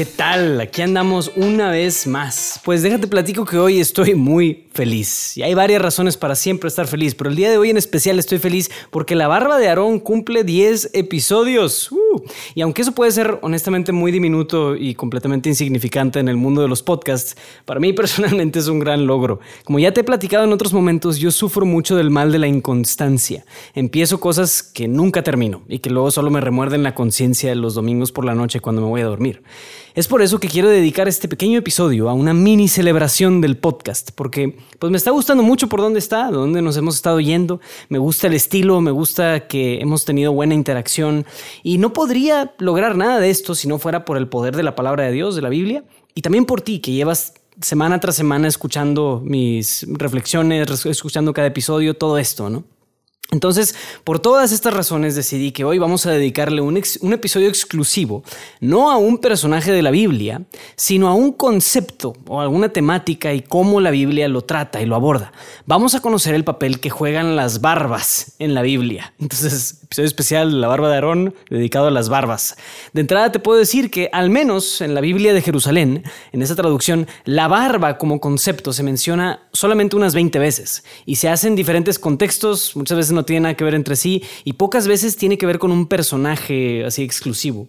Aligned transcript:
¿Qué 0.00 0.06
tal? 0.06 0.58
Aquí 0.62 0.80
andamos 0.80 1.30
una 1.36 1.70
vez 1.70 2.06
más. 2.06 2.58
Pues 2.64 2.82
déjate 2.82 3.06
platico 3.06 3.44
que 3.44 3.58
hoy 3.58 3.80
estoy 3.80 4.14
muy 4.14 4.64
feliz. 4.72 5.36
Y 5.36 5.42
hay 5.42 5.52
varias 5.52 5.82
razones 5.82 6.16
para 6.16 6.36
siempre 6.36 6.68
estar 6.68 6.86
feliz, 6.86 7.14
pero 7.14 7.28
el 7.28 7.36
día 7.36 7.50
de 7.50 7.58
hoy 7.58 7.68
en 7.68 7.76
especial 7.76 8.18
estoy 8.18 8.38
feliz 8.38 8.70
porque 8.88 9.14
la 9.14 9.28
barba 9.28 9.58
de 9.58 9.68
Aarón 9.68 9.98
cumple 9.98 10.42
10 10.42 10.92
episodios. 10.94 11.92
Uh, 11.92 12.22
y 12.54 12.62
aunque 12.62 12.80
eso 12.80 12.92
puede 12.92 13.12
ser 13.12 13.40
honestamente 13.42 13.92
muy 13.92 14.10
diminuto 14.10 14.74
y 14.74 14.94
completamente 14.94 15.50
insignificante 15.50 16.18
en 16.18 16.28
el 16.28 16.38
mundo 16.38 16.62
de 16.62 16.68
los 16.68 16.82
podcasts, 16.82 17.36
para 17.66 17.78
mí 17.78 17.92
personalmente 17.92 18.58
es 18.58 18.68
un 18.68 18.78
gran 18.78 19.06
logro. 19.06 19.40
Como 19.64 19.80
ya 19.80 19.92
te 19.92 20.00
he 20.00 20.04
platicado 20.04 20.44
en 20.44 20.54
otros 20.54 20.72
momentos, 20.72 21.18
yo 21.18 21.30
sufro 21.30 21.66
mucho 21.66 21.94
del 21.94 22.08
mal 22.08 22.32
de 22.32 22.38
la 22.38 22.46
inconstancia. 22.46 23.44
Empiezo 23.74 24.18
cosas 24.18 24.62
que 24.62 24.88
nunca 24.88 25.22
termino 25.22 25.60
y 25.68 25.80
que 25.80 25.90
luego 25.90 26.10
solo 26.10 26.30
me 26.30 26.40
remuerden 26.40 26.84
la 26.84 26.94
conciencia 26.94 27.54
los 27.54 27.74
domingos 27.74 28.12
por 28.12 28.24
la 28.24 28.34
noche 28.34 28.60
cuando 28.60 28.80
me 28.80 28.88
voy 28.88 29.02
a 29.02 29.04
dormir. 29.04 29.42
Es 29.94 30.06
por 30.06 30.22
eso 30.22 30.38
que 30.38 30.46
quiero 30.46 30.68
dedicar 30.68 31.08
este 31.08 31.26
pequeño 31.26 31.58
episodio 31.58 32.08
a 32.08 32.12
una 32.12 32.32
mini 32.32 32.68
celebración 32.68 33.40
del 33.40 33.56
podcast, 33.56 34.10
porque 34.14 34.56
pues 34.78 34.92
me 34.92 34.96
está 34.96 35.10
gustando 35.10 35.42
mucho 35.42 35.68
por 35.68 35.80
dónde 35.80 35.98
está, 35.98 36.30
dónde 36.30 36.62
nos 36.62 36.76
hemos 36.76 36.94
estado 36.94 37.18
yendo, 37.18 37.60
me 37.88 37.98
gusta 37.98 38.28
el 38.28 38.34
estilo, 38.34 38.80
me 38.80 38.92
gusta 38.92 39.48
que 39.48 39.80
hemos 39.80 40.04
tenido 40.04 40.32
buena 40.32 40.54
interacción 40.54 41.26
y 41.64 41.78
no 41.78 41.92
podría 41.92 42.54
lograr 42.58 42.96
nada 42.96 43.18
de 43.18 43.30
esto 43.30 43.56
si 43.56 43.66
no 43.66 43.80
fuera 43.80 44.04
por 44.04 44.16
el 44.16 44.28
poder 44.28 44.54
de 44.54 44.62
la 44.62 44.76
palabra 44.76 45.04
de 45.04 45.10
Dios, 45.10 45.34
de 45.34 45.42
la 45.42 45.48
Biblia, 45.48 45.82
y 46.14 46.22
también 46.22 46.44
por 46.44 46.60
ti 46.60 46.78
que 46.78 46.92
llevas 46.92 47.34
semana 47.60 47.98
tras 47.98 48.14
semana 48.14 48.46
escuchando 48.46 49.20
mis 49.24 49.84
reflexiones, 49.88 50.86
escuchando 50.86 51.32
cada 51.32 51.48
episodio, 51.48 51.94
todo 51.94 52.16
esto, 52.16 52.48
¿no? 52.48 52.62
Entonces, 53.32 53.76
por 54.02 54.18
todas 54.18 54.50
estas 54.50 54.74
razones 54.74 55.14
decidí 55.14 55.52
que 55.52 55.64
hoy 55.64 55.78
vamos 55.78 56.04
a 56.04 56.10
dedicarle 56.10 56.60
un, 56.62 56.76
episodio 56.76 57.48
exclusivo, 57.48 58.24
no 58.60 58.90
a 58.90 58.96
un 58.96 59.18
personaje 59.18 59.70
de 59.70 59.82
la 59.82 59.92
Biblia, 59.92 60.42
sino 60.74 61.06
a 61.06 61.14
un 61.14 61.32
concepto 61.32 62.14
o 62.26 62.40
alguna 62.40 62.70
temática 62.70 63.32
y 63.32 63.42
cómo 63.42 63.80
la 63.80 63.92
Biblia 63.92 64.26
lo 64.26 64.42
trata 64.42 64.82
y 64.82 64.86
lo 64.86 64.96
aborda. 64.96 65.32
Vamos 65.64 65.94
a 65.94 66.00
conocer 66.00 66.34
el 66.34 66.42
papel 66.42 66.80
que 66.80 66.90
juegan 66.90 67.36
las 67.36 67.60
barbas 67.60 68.34
en 68.40 68.54
la 68.54 68.62
Biblia. 68.62 69.14
Entonces, 69.20 69.78
episodio 69.84 70.08
especial, 70.08 70.60
la 70.60 70.66
barba 70.66 70.88
de 70.88 70.96
Aarón, 70.96 71.34
dedicado 71.48 71.86
a 71.86 71.92
las 71.92 72.08
barbas. 72.08 72.56
De 72.92 73.00
entrada 73.00 73.30
te 73.30 73.38
puedo 73.38 73.58
decir 73.58 73.92
que 73.92 74.08
al 74.12 74.30
menos 74.30 74.80
en 74.80 74.92
la 74.92 75.00
Biblia 75.00 75.32
de 75.32 75.42
Jerusalén, 75.42 76.02
en 76.32 76.42
esa 76.42 76.56
traducción, 76.56 77.06
la 77.24 77.46
barba 77.46 77.96
como 77.96 78.18
concepto 78.18 78.72
se 78.72 78.82
menciona 78.82 79.48
solamente 79.52 79.94
unas 79.94 80.14
20 80.14 80.38
veces 80.40 80.82
y 81.06 81.16
se 81.16 81.28
hace 81.28 81.46
en 81.46 81.54
diferentes 81.54 82.00
contextos, 82.00 82.74
muchas 82.74 82.96
veces 82.96 83.09
no 83.12 83.20
no 83.20 83.24
tiene 83.26 83.40
nada 83.40 83.54
que 83.54 83.64
ver 83.64 83.74
entre 83.74 83.96
sí 83.96 84.22
y 84.44 84.54
pocas 84.54 84.88
veces 84.88 85.16
tiene 85.16 85.36
que 85.36 85.46
ver 85.46 85.58
con 85.58 85.70
un 85.70 85.86
personaje 85.86 86.84
así 86.84 87.02
exclusivo. 87.02 87.68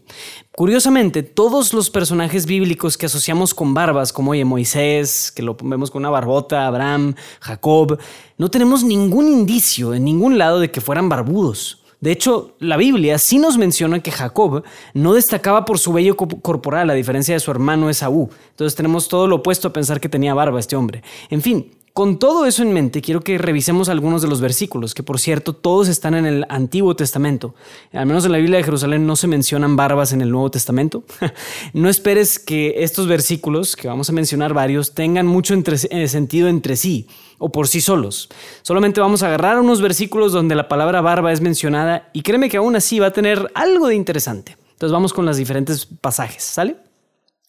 Curiosamente, 0.54 1.24
todos 1.24 1.74
los 1.74 1.90
personajes 1.90 2.46
bíblicos 2.46 2.98
que 2.98 3.06
asociamos 3.06 3.54
con 3.54 3.74
barbas, 3.74 4.14
como 4.14 4.32
oye, 4.32 4.46
Moisés, 4.46 5.32
que 5.32 5.44
lo 5.44 5.58
vemos 5.62 5.92
con 5.92 6.02
una 6.02 6.10
barbota, 6.10 6.68
Abraham, 6.68 7.16
Jacob, 7.42 8.00
no 8.38 8.50
tenemos 8.50 8.84
ningún 8.84 9.28
indicio 9.28 9.94
en 9.94 10.06
ningún 10.06 10.38
lado 10.38 10.60
de 10.60 10.72
que 10.72 10.82
fueran 10.82 11.10
barbudos. 11.10 11.80
De 12.00 12.12
hecho, 12.12 12.56
la 12.60 12.78
Biblia 12.78 13.20
sí 13.20 13.38
nos 13.38 13.58
menciona 13.58 14.00
que 14.00 14.10
Jacob 14.12 14.64
no 14.96 15.14
destacaba 15.14 15.66
por 15.66 15.78
su 15.78 15.94
vello 15.94 16.18
corporal, 16.18 16.90
a 16.90 16.96
diferencia 16.96 17.36
de 17.36 17.40
su 17.40 17.52
hermano 17.52 17.92
Esaú. 17.92 18.30
Entonces 18.50 18.76
tenemos 18.76 19.08
todo 19.08 19.28
lo 19.28 19.36
opuesto 19.38 19.68
a 19.68 19.74
pensar 19.74 20.00
que 20.00 20.10
tenía 20.10 20.34
barba 20.34 20.60
este 20.60 20.76
hombre. 20.76 21.04
En 21.30 21.44
fin, 21.44 21.72
con 21.94 22.20
todo 22.20 22.46
eso 22.46 22.64
en 22.64 22.72
mente, 22.72 23.02
quiero 23.02 23.20
que 23.20 23.38
revisemos 23.38 23.90
algunos 23.90 24.22
de 24.22 24.30
los 24.30 24.40
versículos, 24.40 24.94
que 24.94 25.04
por 25.04 25.20
cierto 25.20 25.54
todos 25.54 25.90
están 25.90 26.16
en 26.16 26.26
el 26.26 26.46
Antiguo 26.48 26.96
Testamento. 26.96 27.54
Al 27.92 28.06
menos 28.06 28.26
en 28.26 28.32
la 28.32 28.38
Biblia 28.38 28.58
de 28.58 28.64
Jerusalén 28.64 29.06
no 29.06 29.18
se 29.18 29.28
mencionan 29.28 29.76
barbas 29.76 30.14
en 30.14 30.22
el 30.22 30.32
Nuevo 30.32 30.50
Testamento. 30.50 31.04
no 31.74 31.90
esperes 31.90 32.40
que 32.40 32.76
estos 32.78 33.08
versículos, 33.08 33.76
que 33.76 33.90
vamos 33.90 34.10
a 34.10 34.14
mencionar 34.14 34.54
varios, 34.54 34.94
tengan 34.94 35.28
mucho 35.28 35.54
eh, 35.54 36.08
sentido 36.08 36.48
entre 36.48 36.78
sí 36.78 37.08
o 37.38 37.52
por 37.52 37.68
sí 37.68 37.82
solos. 37.82 38.30
Solamente 38.62 39.02
vamos 39.02 39.22
a 39.24 39.28
agarrar 39.28 39.60
unos 39.60 39.82
versículos 39.82 40.32
donde 40.32 40.56
la 40.56 40.70
palabra 40.70 41.02
barba 41.02 41.34
es 41.34 41.42
mencionada 41.42 42.10
y 42.14 42.22
créeme 42.22 42.50
que 42.50 42.58
aún 42.58 42.76
así 42.78 43.00
va 43.00 43.08
a 43.08 43.12
tener 43.12 43.52
algo 43.54 43.88
de 43.88 43.96
interesante. 43.96 44.56
Entonces 44.72 44.94
vamos 44.94 45.12
con 45.12 45.26
los 45.26 45.36
diferentes 45.36 45.86
pasajes, 45.86 46.44
¿sale? 46.44 46.78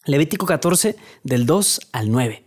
Levítico 0.05 0.45
14 0.45 0.97
del 1.23 1.45
2 1.45 1.79
al 1.93 2.11
9. 2.11 2.43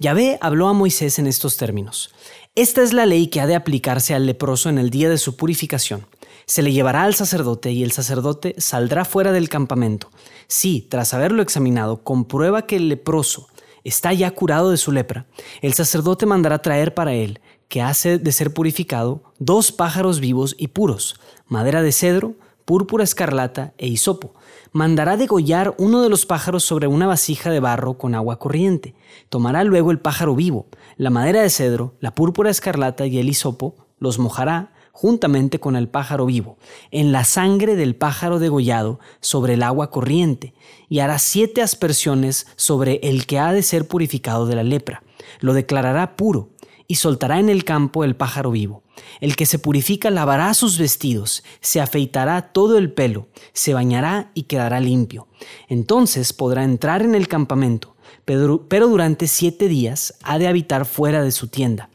Yahvé 0.00 0.38
habló 0.40 0.68
a 0.68 0.72
Moisés 0.72 1.18
en 1.18 1.26
estos 1.26 1.56
términos. 1.56 2.10
Esta 2.54 2.82
es 2.82 2.92
la 2.92 3.04
ley 3.04 3.26
que 3.26 3.40
ha 3.40 3.48
de 3.48 3.56
aplicarse 3.56 4.14
al 4.14 4.26
leproso 4.26 4.68
en 4.68 4.78
el 4.78 4.90
día 4.90 5.10
de 5.10 5.18
su 5.18 5.34
purificación. 5.34 6.06
Se 6.46 6.62
le 6.62 6.72
llevará 6.72 7.02
al 7.02 7.16
sacerdote 7.16 7.72
y 7.72 7.82
el 7.82 7.90
sacerdote 7.90 8.54
saldrá 8.58 9.04
fuera 9.04 9.32
del 9.32 9.48
campamento. 9.48 10.08
Si, 10.46 10.82
tras 10.82 11.14
haberlo 11.14 11.42
examinado, 11.42 12.04
comprueba 12.04 12.64
que 12.64 12.76
el 12.76 12.88
leproso 12.88 13.48
está 13.82 14.12
ya 14.12 14.30
curado 14.30 14.70
de 14.70 14.76
su 14.76 14.92
lepra, 14.92 15.26
el 15.62 15.74
sacerdote 15.74 16.26
mandará 16.26 16.60
traer 16.62 16.94
para 16.94 17.12
él, 17.14 17.40
que 17.66 17.82
hace 17.82 18.18
de 18.18 18.32
ser 18.32 18.54
purificado, 18.54 19.22
dos 19.40 19.72
pájaros 19.72 20.20
vivos 20.20 20.54
y 20.58 20.68
puros, 20.68 21.20
madera 21.48 21.82
de 21.82 21.90
cedro, 21.90 22.36
púrpura 22.64 23.02
escarlata 23.02 23.72
e 23.78 23.88
hisopo. 23.88 24.34
Mandará 24.72 25.16
degollar 25.16 25.74
uno 25.78 26.02
de 26.02 26.08
los 26.08 26.26
pájaros 26.26 26.64
sobre 26.64 26.86
una 26.86 27.06
vasija 27.06 27.50
de 27.50 27.60
barro 27.60 27.98
con 27.98 28.14
agua 28.14 28.38
corriente. 28.38 28.94
Tomará 29.28 29.64
luego 29.64 29.90
el 29.90 30.00
pájaro 30.00 30.34
vivo, 30.34 30.66
la 30.96 31.10
madera 31.10 31.42
de 31.42 31.50
cedro, 31.50 31.94
la 32.00 32.14
púrpura 32.14 32.50
escarlata 32.50 33.06
y 33.06 33.18
el 33.18 33.28
hisopo, 33.28 33.76
los 33.98 34.18
mojará 34.18 34.72
juntamente 34.92 35.60
con 35.60 35.76
el 35.76 35.88
pájaro 35.88 36.26
vivo, 36.26 36.58
en 36.90 37.12
la 37.12 37.24
sangre 37.24 37.76
del 37.76 37.94
pájaro 37.94 38.40
degollado 38.40 38.98
sobre 39.20 39.54
el 39.54 39.62
agua 39.62 39.90
corriente, 39.90 40.54
y 40.88 40.98
hará 40.98 41.20
siete 41.20 41.62
aspersiones 41.62 42.48
sobre 42.56 42.98
el 43.04 43.24
que 43.24 43.38
ha 43.38 43.52
de 43.52 43.62
ser 43.62 43.86
purificado 43.86 44.46
de 44.46 44.56
la 44.56 44.64
lepra. 44.64 45.04
Lo 45.38 45.52
declarará 45.52 46.16
puro, 46.16 46.50
y 46.88 46.96
soltará 46.96 47.38
en 47.38 47.50
el 47.50 47.64
campo 47.64 48.02
el 48.02 48.16
pájaro 48.16 48.50
vivo. 48.50 48.82
El 49.20 49.36
que 49.36 49.46
se 49.46 49.58
purifica 49.58 50.10
lavará 50.10 50.52
sus 50.54 50.78
vestidos, 50.78 51.44
se 51.60 51.80
afeitará 51.80 52.50
todo 52.52 52.78
el 52.78 52.90
pelo, 52.90 53.28
se 53.52 53.74
bañará 53.74 54.30
y 54.34 54.44
quedará 54.44 54.80
limpio. 54.80 55.28
Entonces 55.68 56.32
podrá 56.32 56.64
entrar 56.64 57.02
en 57.02 57.14
el 57.14 57.28
campamento, 57.28 57.94
pero, 58.24 58.88
durante 58.88 59.26
siete 59.26 59.68
días 59.68 60.14
ha 60.22 60.38
de 60.38 60.48
habitar 60.48 60.86
fuera 60.86 61.22
de 61.22 61.30
su 61.30 61.48
tienda. 61.48 61.90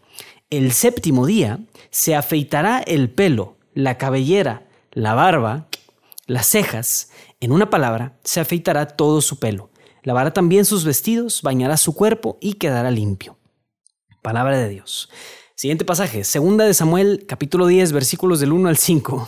El 0.50 0.72
séptimo 0.72 1.26
día 1.26 1.60
se 1.90 2.16
afeitará 2.16 2.80
el 2.80 3.10
pelo, 3.10 3.58
la 3.74 3.98
cabellera, 3.98 4.68
la 4.92 5.16
barba, 5.16 5.68
las 6.28 6.48
cejas, 6.48 7.10
en 7.40 7.52
una 7.52 7.70
palabra, 7.70 8.18
se 8.24 8.40
afeitará 8.40 8.88
todo 8.88 9.22
su 9.22 9.40
pelo. 9.40 9.70
Lavará 10.04 10.32
también 10.32 10.66
sus 10.66 10.86
vestidos, 10.86 11.42
bañará 11.42 11.78
su 11.78 11.94
cuerpo 11.94 12.38
y 12.40 12.54
quedará 12.54 12.92
limpio. 12.92 13.38
Palabra 14.24 14.58
de 14.58 14.70
Dios. 14.70 15.10
Siguiente 15.54 15.84
pasaje, 15.84 16.24
segunda 16.24 16.64
de 16.64 16.74
Samuel, 16.74 17.26
capítulo 17.28 17.68
10, 17.68 17.92
versículos 17.92 18.40
del 18.40 18.54
1 18.54 18.70
al 18.70 18.78
5. 18.78 19.28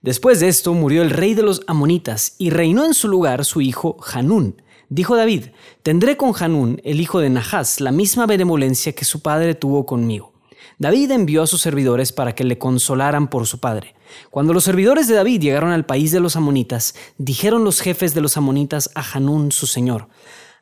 Después 0.00 0.40
de 0.40 0.48
esto 0.48 0.72
murió 0.72 1.02
el 1.02 1.10
rey 1.10 1.34
de 1.34 1.42
los 1.42 1.60
amonitas 1.66 2.34
y 2.38 2.48
reinó 2.48 2.86
en 2.86 2.94
su 2.94 3.08
lugar 3.08 3.44
su 3.44 3.60
hijo 3.60 3.98
Hanún. 4.10 4.62
Dijo 4.88 5.16
David, 5.16 5.48
tendré 5.82 6.16
con 6.16 6.32
Hanún, 6.34 6.80
el 6.82 6.98
hijo 7.02 7.20
de 7.20 7.28
Nahas, 7.28 7.82
la 7.82 7.92
misma 7.92 8.26
benevolencia 8.26 8.94
que 8.94 9.04
su 9.04 9.20
padre 9.20 9.54
tuvo 9.54 9.84
conmigo. 9.84 10.32
David 10.78 11.10
envió 11.10 11.42
a 11.42 11.46
sus 11.46 11.60
servidores 11.60 12.10
para 12.10 12.34
que 12.34 12.44
le 12.44 12.56
consolaran 12.56 13.28
por 13.28 13.46
su 13.46 13.60
padre. 13.60 13.94
Cuando 14.30 14.54
los 14.54 14.64
servidores 14.64 15.08
de 15.08 15.14
David 15.14 15.42
llegaron 15.42 15.72
al 15.72 15.84
país 15.84 16.10
de 16.10 16.20
los 16.20 16.36
amonitas, 16.36 16.94
dijeron 17.18 17.64
los 17.64 17.82
jefes 17.82 18.14
de 18.14 18.22
los 18.22 18.38
amonitas 18.38 18.88
a 18.94 19.04
Hanún, 19.12 19.52
su 19.52 19.66
señor, 19.66 20.08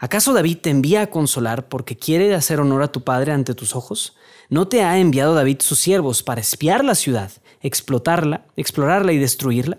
¿Acaso 0.02 0.32
David 0.32 0.56
te 0.62 0.70
envía 0.70 1.02
a 1.02 1.06
consolar 1.08 1.68
porque 1.68 1.94
quiere 1.94 2.34
hacer 2.34 2.58
honor 2.58 2.82
a 2.82 2.90
tu 2.90 3.04
padre 3.04 3.32
ante 3.32 3.54
tus 3.54 3.76
ojos? 3.76 4.16
¿No 4.48 4.66
te 4.66 4.82
ha 4.82 4.98
enviado 4.98 5.34
David 5.34 5.58
sus 5.60 5.78
siervos 5.78 6.22
para 6.22 6.40
espiar 6.40 6.82
la 6.86 6.94
ciudad, 6.94 7.30
explotarla, 7.60 8.46
explorarla 8.56 9.12
y 9.12 9.18
destruirla? 9.18 9.76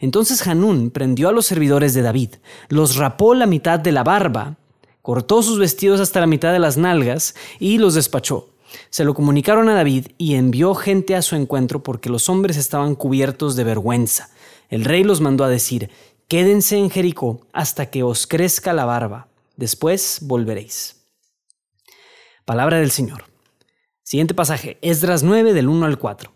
Entonces 0.00 0.46
Hanún 0.46 0.90
prendió 0.90 1.30
a 1.30 1.32
los 1.32 1.46
servidores 1.46 1.94
de 1.94 2.02
David, 2.02 2.34
los 2.68 2.96
rapó 2.96 3.34
la 3.34 3.46
mitad 3.46 3.80
de 3.80 3.92
la 3.92 4.04
barba, 4.04 4.58
cortó 5.00 5.42
sus 5.42 5.58
vestidos 5.58 5.98
hasta 5.98 6.20
la 6.20 6.26
mitad 6.26 6.52
de 6.52 6.58
las 6.58 6.76
nalgas 6.76 7.34
y 7.58 7.78
los 7.78 7.94
despachó. 7.94 8.50
Se 8.90 9.04
lo 9.04 9.14
comunicaron 9.14 9.70
a 9.70 9.74
David 9.74 10.08
y 10.18 10.34
envió 10.34 10.74
gente 10.74 11.16
a 11.16 11.22
su 11.22 11.36
encuentro 11.36 11.82
porque 11.82 12.10
los 12.10 12.28
hombres 12.28 12.58
estaban 12.58 12.94
cubiertos 12.94 13.56
de 13.56 13.64
vergüenza. 13.64 14.28
El 14.68 14.84
rey 14.84 15.04
los 15.04 15.22
mandó 15.22 15.42
a 15.42 15.48
decir, 15.48 15.88
Quédense 16.28 16.76
en 16.76 16.90
Jericó 16.90 17.46
hasta 17.54 17.86
que 17.86 18.02
os 18.02 18.26
crezca 18.26 18.74
la 18.74 18.84
barba 18.84 19.28
Después 19.56 20.18
volveréis. 20.22 21.06
Palabra 22.44 22.78
del 22.78 22.90
Señor. 22.90 23.24
Siguiente 24.02 24.34
pasaje, 24.34 24.78
Esdras 24.82 25.22
9 25.22 25.52
del 25.52 25.68
1 25.68 25.86
al 25.86 25.98
4. 25.98 26.32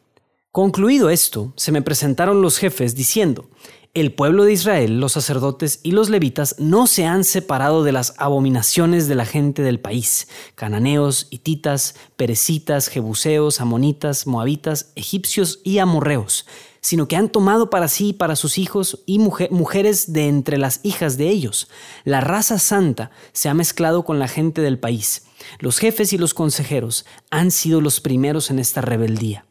Concluido 0.50 1.10
esto, 1.10 1.52
se 1.56 1.72
me 1.72 1.82
presentaron 1.82 2.40
los 2.40 2.58
jefes 2.58 2.94
diciendo, 2.94 3.50
el 3.94 4.14
pueblo 4.14 4.44
de 4.44 4.52
Israel, 4.52 5.00
los 5.00 5.12
sacerdotes 5.12 5.80
y 5.82 5.90
los 5.90 6.08
levitas 6.08 6.56
no 6.58 6.86
se 6.86 7.04
han 7.04 7.24
separado 7.24 7.84
de 7.84 7.92
las 7.92 8.14
abominaciones 8.18 9.08
de 9.08 9.14
la 9.14 9.26
gente 9.26 9.62
del 9.62 9.80
país, 9.80 10.28
cananeos, 10.54 11.26
hititas, 11.30 11.96
perecitas, 12.16 12.88
jebuseos, 12.88 13.60
amonitas, 13.60 14.26
moabitas, 14.26 14.92
egipcios 14.94 15.60
y 15.64 15.78
amorreos, 15.78 16.46
sino 16.80 17.08
que 17.08 17.16
han 17.16 17.28
tomado 17.28 17.70
para 17.70 17.88
sí 17.88 18.08
y 18.08 18.12
para 18.12 18.36
sus 18.36 18.58
hijos 18.58 19.02
y 19.06 19.18
mujeres 19.18 20.12
de 20.12 20.28
entre 20.28 20.58
las 20.58 20.80
hijas 20.82 21.16
de 21.16 21.28
ellos. 21.28 21.68
La 22.04 22.20
raza 22.20 22.58
santa 22.58 23.10
se 23.32 23.48
ha 23.48 23.54
mezclado 23.54 24.04
con 24.04 24.18
la 24.18 24.28
gente 24.28 24.62
del 24.62 24.78
país. 24.78 25.26
Los 25.58 25.78
jefes 25.78 26.12
y 26.12 26.18
los 26.18 26.34
consejeros 26.34 27.06
han 27.30 27.50
sido 27.50 27.80
los 27.80 28.00
primeros 28.00 28.50
en 28.50 28.58
esta 28.58 28.80
rebeldía. 28.80 29.44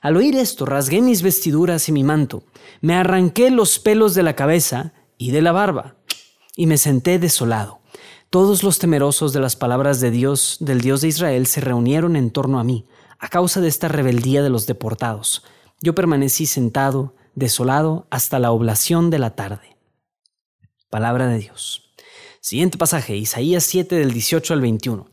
Al 0.00 0.16
oír 0.16 0.34
esto, 0.34 0.66
rasgué 0.66 1.00
mis 1.00 1.22
vestiduras 1.22 1.88
y 1.88 1.92
mi 1.92 2.02
manto, 2.02 2.42
me 2.80 2.94
arranqué 2.94 3.50
los 3.50 3.78
pelos 3.78 4.14
de 4.14 4.24
la 4.24 4.34
cabeza 4.34 4.92
y 5.16 5.30
de 5.30 5.42
la 5.42 5.52
barba, 5.52 5.94
y 6.56 6.66
me 6.66 6.76
senté 6.76 7.20
desolado. 7.20 7.80
Todos 8.28 8.64
los 8.64 8.80
temerosos 8.80 9.32
de 9.32 9.38
las 9.38 9.54
palabras 9.54 10.00
de 10.00 10.10
Dios, 10.10 10.56
del 10.58 10.80
Dios 10.80 11.02
de 11.02 11.08
Israel, 11.08 11.46
se 11.46 11.60
reunieron 11.60 12.16
en 12.16 12.30
torno 12.30 12.58
a 12.58 12.64
mí, 12.64 12.86
a 13.20 13.28
causa 13.28 13.60
de 13.60 13.68
esta 13.68 13.86
rebeldía 13.86 14.42
de 14.42 14.50
los 14.50 14.66
deportados. 14.66 15.44
Yo 15.82 15.96
permanecí 15.96 16.46
sentado, 16.46 17.16
desolado, 17.34 18.06
hasta 18.08 18.38
la 18.38 18.52
oblación 18.52 19.10
de 19.10 19.18
la 19.18 19.34
tarde. 19.34 19.76
Palabra 20.90 21.26
de 21.26 21.38
Dios. 21.38 21.92
Siguiente 22.40 22.78
pasaje, 22.78 23.16
Isaías 23.16 23.64
7 23.64 23.96
del 23.96 24.12
18 24.12 24.54
al 24.54 24.60
21. 24.60 25.10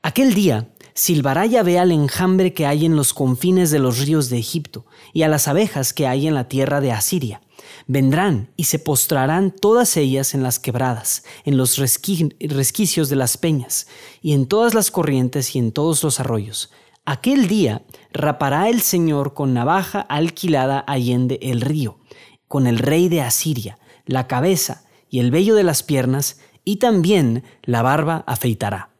Aquel 0.00 0.34
día 0.34 0.68
silbará 0.94 1.44
Yahvé 1.46 1.80
al 1.80 1.90
enjambre 1.90 2.54
que 2.54 2.66
hay 2.66 2.86
en 2.86 2.94
los 2.94 3.14
confines 3.14 3.72
de 3.72 3.80
los 3.80 3.98
ríos 3.98 4.28
de 4.28 4.38
Egipto 4.38 4.86
y 5.12 5.22
a 5.22 5.28
las 5.28 5.48
abejas 5.48 5.92
que 5.92 6.06
hay 6.06 6.28
en 6.28 6.34
la 6.34 6.46
tierra 6.46 6.80
de 6.80 6.92
Asiria. 6.92 7.42
Vendrán 7.88 8.52
y 8.56 8.64
se 8.64 8.78
postrarán 8.78 9.50
todas 9.50 9.96
ellas 9.96 10.34
en 10.34 10.44
las 10.44 10.60
quebradas, 10.60 11.24
en 11.44 11.56
los 11.56 11.78
resquicios 11.78 13.08
de 13.08 13.16
las 13.16 13.36
peñas, 13.36 13.88
y 14.20 14.34
en 14.34 14.46
todas 14.46 14.74
las 14.74 14.92
corrientes 14.92 15.56
y 15.56 15.58
en 15.58 15.72
todos 15.72 16.04
los 16.04 16.20
arroyos. 16.20 16.70
Aquel 17.04 17.48
día 17.48 17.82
rapará 18.12 18.68
el 18.68 18.80
Señor 18.80 19.34
con 19.34 19.54
navaja 19.54 20.00
alquilada 20.02 20.84
allende 20.86 21.40
el 21.42 21.60
río, 21.60 21.98
con 22.46 22.68
el 22.68 22.78
rey 22.78 23.08
de 23.08 23.22
Asiria, 23.22 23.76
la 24.06 24.28
cabeza 24.28 24.84
y 25.08 25.18
el 25.18 25.32
vello 25.32 25.56
de 25.56 25.64
las 25.64 25.82
piernas, 25.82 26.40
y 26.64 26.76
también 26.76 27.42
la 27.62 27.82
barba 27.82 28.22
afeitará. 28.28 28.90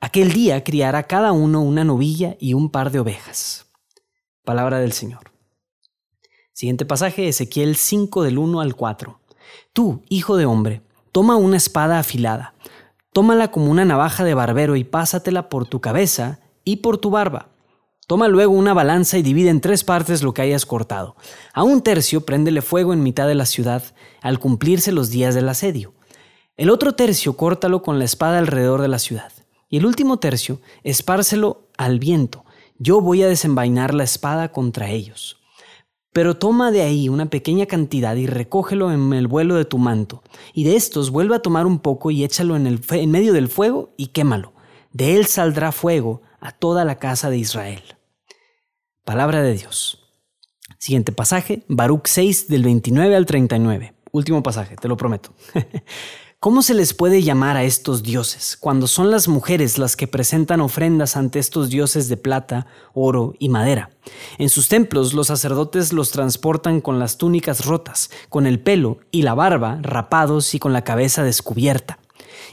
Aquel 0.00 0.32
día 0.32 0.62
criará 0.62 1.02
cada 1.08 1.32
uno 1.32 1.62
una 1.62 1.82
novilla 1.82 2.36
y 2.38 2.54
un 2.54 2.70
par 2.70 2.92
de 2.92 3.00
ovejas. 3.00 3.66
Palabra 4.44 4.78
del 4.78 4.92
Señor. 4.92 5.32
Siguiente 6.52 6.84
pasaje, 6.84 7.26
Ezequiel 7.26 7.74
5 7.74 8.22
del 8.22 8.38
1 8.38 8.60
al 8.60 8.76
4. 8.76 9.20
Tú, 9.72 10.02
hijo 10.08 10.36
de 10.36 10.46
hombre, 10.46 10.82
toma 11.10 11.36
una 11.36 11.56
espada 11.56 11.98
afilada, 11.98 12.54
tómala 13.12 13.50
como 13.50 13.68
una 13.68 13.84
navaja 13.84 14.22
de 14.22 14.34
barbero 14.34 14.76
y 14.76 14.84
pásatela 14.84 15.48
por 15.48 15.66
tu 15.66 15.80
cabeza 15.80 16.39
y 16.64 16.76
por 16.76 16.98
tu 16.98 17.10
barba. 17.10 17.48
Toma 18.06 18.26
luego 18.26 18.52
una 18.52 18.74
balanza 18.74 19.18
y 19.18 19.22
divide 19.22 19.50
en 19.50 19.60
tres 19.60 19.84
partes 19.84 20.22
lo 20.22 20.34
que 20.34 20.42
hayas 20.42 20.66
cortado. 20.66 21.14
A 21.52 21.62
un 21.62 21.80
tercio 21.80 22.22
préndele 22.22 22.60
fuego 22.60 22.92
en 22.92 23.04
mitad 23.04 23.28
de 23.28 23.36
la 23.36 23.46
ciudad 23.46 23.84
al 24.20 24.40
cumplirse 24.40 24.90
los 24.90 25.10
días 25.10 25.34
del 25.34 25.48
asedio. 25.48 25.94
El 26.56 26.70
otro 26.70 26.94
tercio 26.94 27.36
córtalo 27.36 27.82
con 27.82 27.98
la 27.98 28.04
espada 28.04 28.38
alrededor 28.38 28.82
de 28.82 28.88
la 28.88 28.98
ciudad. 28.98 29.32
Y 29.68 29.76
el 29.76 29.86
último 29.86 30.18
tercio, 30.18 30.60
espárselo 30.82 31.68
al 31.78 32.00
viento. 32.00 32.44
Yo 32.78 33.00
voy 33.00 33.22
a 33.22 33.28
desenvainar 33.28 33.94
la 33.94 34.02
espada 34.02 34.50
contra 34.50 34.90
ellos. 34.90 35.38
Pero 36.12 36.36
toma 36.36 36.72
de 36.72 36.82
ahí 36.82 37.08
una 37.08 37.30
pequeña 37.30 37.66
cantidad 37.66 38.16
y 38.16 38.26
recógelo 38.26 38.90
en 38.90 39.12
el 39.12 39.28
vuelo 39.28 39.54
de 39.54 39.64
tu 39.64 39.78
manto, 39.78 40.24
y 40.52 40.64
de 40.64 40.74
estos 40.74 41.10
vuelve 41.10 41.36
a 41.36 41.42
tomar 41.42 41.66
un 41.66 41.78
poco 41.78 42.10
y 42.10 42.24
échalo 42.24 42.56
en, 42.56 42.66
el, 42.66 42.80
en 42.90 43.10
medio 43.12 43.32
del 43.32 43.46
fuego 43.46 43.94
y 43.96 44.08
quémalo. 44.08 44.52
De 44.92 45.16
él 45.16 45.26
saldrá 45.26 45.70
fuego 45.70 46.22
a 46.40 46.52
toda 46.52 46.84
la 46.84 46.96
casa 46.98 47.30
de 47.30 47.38
Israel. 47.38 47.82
Palabra 49.04 49.42
de 49.42 49.54
Dios. 49.54 50.00
Siguiente 50.78 51.12
pasaje, 51.12 51.64
Baruch 51.68 52.06
6 52.06 52.48
del 52.48 52.62
29 52.62 53.16
al 53.16 53.26
39. 53.26 53.94
Último 54.12 54.42
pasaje, 54.42 54.76
te 54.76 54.88
lo 54.88 54.96
prometo. 54.96 55.32
¿Cómo 56.42 56.62
se 56.62 56.72
les 56.72 56.94
puede 56.94 57.22
llamar 57.22 57.58
a 57.58 57.64
estos 57.64 58.02
dioses 58.02 58.56
cuando 58.58 58.86
son 58.86 59.10
las 59.10 59.28
mujeres 59.28 59.76
las 59.76 59.94
que 59.94 60.06
presentan 60.06 60.62
ofrendas 60.62 61.18
ante 61.18 61.38
estos 61.38 61.68
dioses 61.68 62.08
de 62.08 62.16
plata, 62.16 62.66
oro 62.94 63.34
y 63.38 63.50
madera? 63.50 63.90
En 64.38 64.48
sus 64.48 64.68
templos 64.68 65.12
los 65.12 65.26
sacerdotes 65.26 65.92
los 65.92 66.12
transportan 66.12 66.80
con 66.80 66.98
las 66.98 67.18
túnicas 67.18 67.66
rotas, 67.66 68.10
con 68.30 68.46
el 68.46 68.58
pelo 68.58 69.00
y 69.10 69.20
la 69.20 69.34
barba 69.34 69.80
rapados 69.82 70.54
y 70.54 70.58
con 70.58 70.72
la 70.72 70.82
cabeza 70.82 71.22
descubierta, 71.24 71.98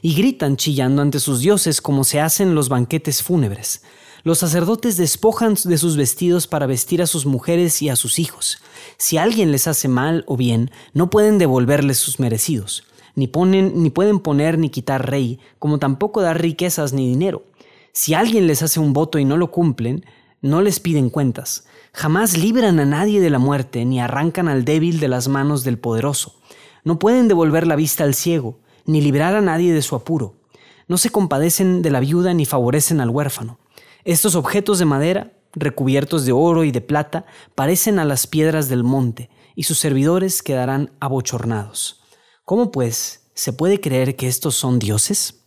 y 0.02 0.16
gritan 0.16 0.58
chillando 0.58 1.02
ante 1.02 1.20
sus 1.20 1.40
dioses 1.40 1.82
como 1.82 2.04
se 2.04 2.20
hacen 2.20 2.56
los 2.56 2.70
banquetes 2.70 3.24
fúnebres. 3.24 3.84
Los 4.24 4.40
sacerdotes 4.40 4.98
despojan 4.98 5.56
de 5.64 5.78
sus 5.78 5.96
vestidos 5.96 6.48
para 6.48 6.66
vestir 6.66 7.02
a 7.02 7.08
sus 7.08 7.26
mujeres 7.26 7.82
y 7.82 7.90
a 7.90 7.96
sus 7.96 8.20
hijos. 8.20 8.58
Si 8.98 9.18
alguien 9.18 9.52
les 9.52 9.68
hace 9.68 9.88
mal 9.88 10.24
o 10.28 10.36
bien, 10.38 10.72
no 10.94 11.10
pueden 11.10 11.38
devolverles 11.38 11.98
sus 11.98 12.20
merecidos 12.20 12.84
ni, 13.18 13.28
ponen, 13.28 13.82
ni 13.82 13.90
pueden 13.90 14.20
poner 14.20 14.60
ni 14.60 14.70
quitar 14.70 15.10
rey, 15.10 15.40
como 15.58 15.80
tampoco 15.80 16.22
dar 16.22 16.40
riquezas 16.40 16.94
ni 16.94 17.10
dinero. 17.10 17.46
Si 17.92 18.14
alguien 18.14 18.46
les 18.46 18.62
hace 18.62 18.80
un 18.80 18.94
voto 18.94 19.18
y 19.18 19.26
no 19.26 19.38
lo 19.38 19.50
cumplen, 19.50 20.06
no 20.40 20.62
les 20.62 20.80
piden 20.80 21.10
cuentas. 21.10 21.66
Jamás 21.94 22.38
libran 22.38 22.80
a 22.80 22.86
nadie 22.86 23.20
de 23.20 23.32
la 23.32 23.40
muerte, 23.40 23.86
ni 23.86 24.00
arrancan 24.00 24.48
al 24.48 24.66
débil 24.66 25.00
de 25.00 25.08
las 25.08 25.30
manos 25.30 25.64
del 25.64 25.80
poderoso. 25.80 26.36
No 26.84 27.00
pueden 27.00 27.28
devolver 27.28 27.66
la 27.66 27.76
vista 27.76 28.04
al 28.04 28.14
ciego, 28.14 28.60
ni 28.88 29.02
librar 29.02 29.36
a 29.36 29.42
nadie 29.42 29.72
de 29.74 29.84
su 29.84 29.96
apuro. 29.96 30.34
No 30.88 30.98
se 30.98 31.12
compadecen 31.12 31.84
de 31.84 31.92
la 31.92 32.00
viuda 32.00 32.34
ni 32.34 32.46
favorecen 32.46 33.02
al 33.02 33.10
huérfano. 33.10 33.60
Estos 34.04 34.36
objetos 34.36 34.80
de 34.80 34.86
madera, 34.86 35.34
recubiertos 35.54 36.26
de 36.26 36.32
oro 36.32 36.64
y 36.64 36.72
de 36.72 36.82
plata, 36.82 37.26
parecen 37.54 38.00
a 38.00 38.06
las 38.06 38.26
piedras 38.26 38.70
del 38.70 38.84
monte, 38.84 39.30
y 39.56 39.64
sus 39.64 39.80
servidores 39.80 40.42
quedarán 40.42 40.92
abochornados. 41.00 42.02
¿Cómo 42.46 42.72
pues 42.72 43.30
se 43.34 43.54
puede 43.54 43.82
creer 43.82 44.16
que 44.16 44.28
estos 44.28 44.56
son 44.56 44.80
dioses? 44.80 45.44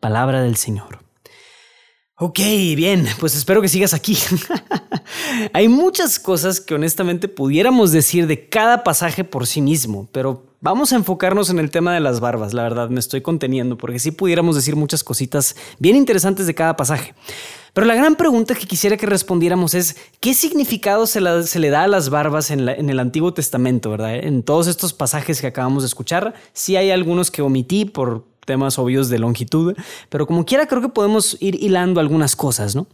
Palabra 0.00 0.42
del 0.42 0.56
Señor. 0.56 1.04
Ok, 2.20 2.38
bien, 2.74 3.06
pues 3.20 3.36
espero 3.36 3.62
que 3.62 3.68
sigas 3.68 3.94
aquí. 3.94 4.18
Hay 5.52 5.68
muchas 5.68 6.18
cosas 6.18 6.60
que 6.60 6.74
honestamente 6.74 7.28
pudiéramos 7.28 7.92
decir 7.92 8.26
de 8.26 8.48
cada 8.48 8.82
pasaje 8.82 9.22
por 9.22 9.46
sí 9.46 9.60
mismo, 9.60 10.08
pero 10.10 10.47
vamos 10.60 10.92
a 10.92 10.96
enfocarnos 10.96 11.50
en 11.50 11.58
el 11.58 11.70
tema 11.70 11.94
de 11.94 12.00
las 12.00 12.20
barbas, 12.20 12.54
la 12.54 12.62
verdad, 12.62 12.90
me 12.90 13.00
estoy 13.00 13.20
conteniendo, 13.20 13.78
porque 13.78 13.98
sí 13.98 14.10
pudiéramos 14.10 14.56
decir 14.56 14.76
muchas 14.76 15.04
cositas 15.04 15.56
bien 15.78 15.96
interesantes 15.96 16.46
de 16.46 16.54
cada 16.54 16.76
pasaje. 16.76 17.14
Pero 17.72 17.86
la 17.86 17.94
gran 17.94 18.16
pregunta 18.16 18.54
que 18.54 18.66
quisiera 18.66 18.96
que 18.96 19.06
respondiéramos 19.06 19.74
es, 19.74 19.96
¿qué 20.20 20.34
significado 20.34 21.06
se, 21.06 21.20
le 21.20 21.70
da 21.70 21.84
a 21.84 21.88
las 21.88 22.10
barbas 22.10 22.50
en, 22.50 22.68
el 22.68 22.98
Antiguo 22.98 23.32
Testamento, 23.32 23.90
verdad? 23.90 24.16
En 24.16 24.42
todos 24.42 24.66
estos 24.66 24.92
pasajes 24.92 25.40
que 25.40 25.46
acabamos 25.46 25.84
de 25.84 25.86
escuchar, 25.86 26.34
sí 26.52 26.76
hay 26.76 26.90
algunos 26.90 27.30
que 27.30 27.42
omití 27.42 27.84
por 27.84 28.24
temas 28.46 28.78
obvios 28.78 29.10
de 29.10 29.18
longitud, 29.18 29.76
pero 30.08 30.26
como 30.26 30.46
quiera 30.46 30.66
creo 30.66 30.80
que 30.80 30.88
podemos 30.88 31.36
ir 31.38 31.62
hilando 31.62 32.00
algunas 32.00 32.34
cosas, 32.34 32.74
¿no? 32.74 32.86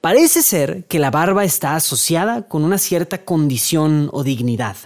Parece 0.00 0.42
ser 0.42 0.84
que 0.84 0.98
la 0.98 1.10
barba 1.10 1.44
está 1.44 1.74
asociada 1.74 2.46
con 2.46 2.64
una 2.64 2.78
cierta 2.78 3.24
condición 3.24 4.08
o 4.12 4.22
dignidad. 4.22 4.76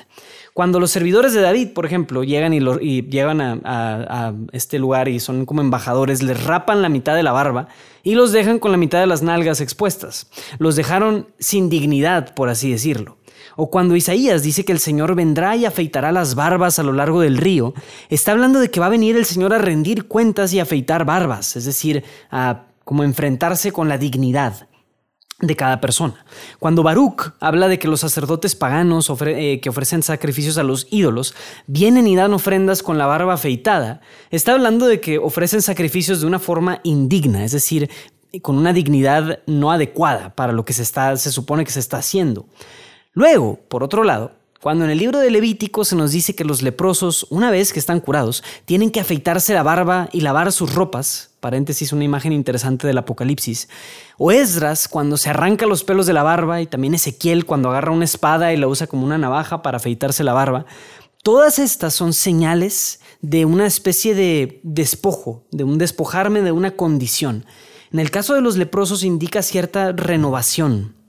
Cuando 0.55 0.81
los 0.81 0.91
servidores 0.91 1.33
de 1.33 1.41
David, 1.41 1.69
por 1.75 1.87
ejemplo, 1.87 2.25
llegan 2.25 2.53
y, 2.53 3.03
llegan 3.03 3.41
a, 3.41 4.35
este 4.53 4.79
lugar 4.79 5.09
y 5.09 5.21
son 5.21 5.47
como 5.47 5.61
embajadores, 5.61 6.23
les 6.23 6.43
rapan 6.45 6.83
la 6.83 6.89
mitad 6.89 7.15
de 7.15 7.23
la 7.23 7.33
barba 7.33 7.69
y 8.03 8.15
los 8.15 8.33
dejan 8.33 8.59
con 8.59 8.73
la 8.73 8.79
mitad 8.79 9.01
de 9.01 9.07
las 9.07 9.23
nalgas 9.23 9.61
expuestas. 9.61 10.29
Los 10.59 10.75
dejaron 10.75 11.29
sin 11.39 11.69
dignidad, 11.69 12.35
por 12.35 12.49
así 12.49 12.71
decirlo. 12.71 13.19
O 13.57 13.71
cuando 13.71 13.97
Isaías 13.97 14.43
dice 14.43 14.65
que 14.65 14.73
el 14.73 14.81
Señor 14.81 15.15
vendrá 15.15 15.55
y 15.57 15.67
afeitará 15.67 16.13
las 16.13 16.35
barbas 16.35 16.79
a 16.79 16.83
lo 16.83 16.93
largo 16.93 17.21
del 17.21 17.37
río, 17.37 17.75
está 18.09 18.33
hablando 18.33 18.59
de 18.59 18.71
que 18.71 18.81
va 18.81 18.87
a 18.87 18.91
venir 18.91 19.17
el 19.17 19.27
Señor 19.27 19.53
a 19.53 19.59
rendir 19.59 20.09
cuentas 20.09 20.53
y 20.53 20.61
afeitar 20.61 21.05
barbas, 21.05 21.57
es 21.57 21.65
decir, 21.65 22.05
a 22.31 22.65
como 22.85 23.05
enfrentarse 23.05 23.71
con 23.71 23.89
la 23.89 23.99
dignidad 23.99 24.67
de 25.41 25.57
cada 25.57 25.81
persona. 25.81 26.25
Cuando 26.59 26.83
Baruch 26.83 27.33
habla 27.41 27.69
de 27.69 27.79
que 27.79 27.89
los 27.89 28.01
sacerdotes 28.01 28.55
paganos 28.55 29.11
eh, 29.27 29.61
que 29.61 29.69
ofrecen 29.69 30.03
sacrificios 30.03 30.59
a 30.59 30.63
los 30.63 30.87
ídolos 30.91 31.35
vienen 31.67 32.07
y 32.07 32.17
dan 32.17 32.35
ofrendas 32.35 32.83
con 32.83 32.99
la 32.99 33.07
barba 33.07 33.35
afeitada, 33.35 34.01
está 34.31 34.53
hablando 34.53 34.87
de 34.87 35.01
que 35.01 35.19
ofrecen 35.19 35.63
sacrificios 35.63 36.21
de 36.21 36.27
una 36.27 36.39
forma 36.39 36.81
indigna, 36.85 37.45
es 37.45 37.53
decir, 37.53 37.91
con 38.43 38.57
una 38.57 38.73
dignidad 38.73 39.41
no 39.47 39.73
adecuada 39.73 40.35
para 40.35 40.53
lo 40.53 40.65
que 40.65 40.73
se, 40.73 40.83
está, 40.83 41.17
se 41.17 41.33
supone 41.33 41.65
que 41.65 41.73
se 41.73 41.81
está 41.81 41.99
haciendo. 41.99 42.47
Luego, 43.13 43.59
por 43.69 43.83
otro 43.83 44.05
lado, 44.05 44.33
Cuando 44.61 44.85
en 44.85 44.91
el 44.91 44.99
libro 44.99 45.21
de 45.21 45.31
Levítico 45.31 45.87
se 45.87 45.97
nos 45.97 46.13
dice 46.13 46.35
que 46.35 46.45
los 46.45 46.61
leprosos, 46.61 47.27
una 47.31 47.51
vez 47.51 47.73
que 47.73 47.79
están 47.79 48.01
curados, 48.01 48.45
tienen 48.67 48.91
que 48.91 49.01
afeitarse 49.01 49.55
la 49.55 49.63
barba 49.63 50.11
y 50.13 50.21
lavar 50.21 50.53
sus 50.53 50.75
ropas, 50.75 51.31
paréntesis, 51.41 51.95
una 51.95 52.05
imagen 52.05 52.35
interesante 52.35 52.87
del 52.87 52.99
Apocalipsis, 52.99 53.71
o 54.19 54.33
Esdras 54.33 54.87
cuando 54.87 55.17
se 55.17 55.31
arranca 55.31 55.65
los 55.65 55.83
pelos 55.83 56.05
de 56.05 56.13
la 56.13 56.23
barba 56.23 56.61
y 56.61 56.67
también 56.67 56.93
Ezequiel 56.93 57.47
cuando 57.47 57.71
agarra 57.71 57.91
una 57.91 58.05
espada 58.05 58.53
y 58.53 58.59
la 58.59 58.69
usa 58.69 58.87
como 58.87 59.07
una 59.07 59.17
navaja 59.17 59.63
para 59.63 59.79
afeitarse 59.79 60.25
la 60.25 60.35
barba, 60.35 60.67
todas 61.23 61.59
estas 61.59 61.95
son 61.95 62.13
señales 62.13 63.01
de 63.23 63.47
una 63.47 63.67
especie 63.67 64.15
de 64.15 64.61
despojo, 64.63 65.47
de 65.53 65.65
un 65.65 65.79
despojarme 65.79 66.43
de 66.43 66.53
una 66.53 66.73
condición. 66.73 67.47
En 67.95 67.99
el 67.99 68.11
caso 68.11 68.35
de 68.35 68.43
los 68.43 68.59
leprosos 68.59 69.05
indica 69.05 69.41
cierta 69.41 69.93
renovación, 69.93 71.00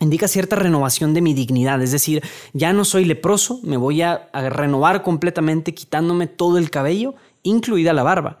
indica 0.00 0.28
cierta 0.28 0.56
renovación 0.56 1.14
de 1.14 1.20
mi 1.20 1.34
dignidad, 1.34 1.82
es 1.82 1.92
decir, 1.92 2.22
ya 2.52 2.72
no 2.72 2.84
soy 2.84 3.04
leproso, 3.04 3.60
me 3.62 3.76
voy 3.76 4.02
a, 4.02 4.28
renovar 4.32 5.02
completamente 5.02 5.74
quitándome 5.74 6.26
todo 6.26 6.58
el 6.58 6.70
cabello, 6.70 7.14
incluida 7.42 7.92
la 7.92 8.02
barba. 8.02 8.38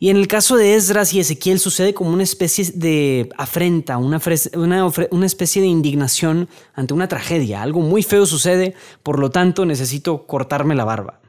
Y 0.00 0.10
en 0.10 0.16
el 0.16 0.28
caso 0.28 0.56
de 0.56 0.74
Esdras 0.74 1.14
y 1.14 1.20
Ezequiel 1.20 1.58
sucede 1.58 1.94
como 1.94 2.10
una 2.10 2.24
especie 2.24 2.70
de 2.74 3.30
afrenta, 3.38 3.96
una, 3.96 4.20
una, 4.52 5.26
especie 5.26 5.62
de 5.62 5.68
indignación 5.68 6.48
ante 6.74 6.92
una 6.92 7.08
tragedia. 7.08 7.62
Algo 7.62 7.80
muy 7.80 8.02
feo 8.02 8.26
sucede, 8.26 8.74
por 9.02 9.18
lo 9.18 9.30
tanto 9.30 9.64
necesito 9.64 10.26
cortarme 10.26 10.74
la 10.74 10.84
barba. 10.84 11.20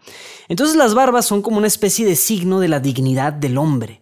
Entonces 0.49 0.75
las 0.75 0.93
barbas 0.93 1.25
son 1.25 1.41
como 1.41 1.57
una 1.57 1.67
especie 1.67 2.05
de 2.05 2.15
signo 2.15 2.59
de 2.59 2.67
la 2.67 2.79
dignidad 2.81 3.31
del 3.31 3.57
hombre 3.57 4.01